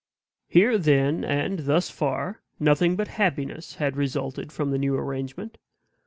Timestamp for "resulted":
3.95-4.51